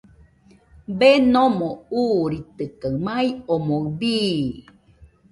Denomo 0.99 1.67
uuritɨkaɨ, 2.03 2.95
mai 3.05 3.27
omoɨ 3.53 3.77
bii. 3.99 4.39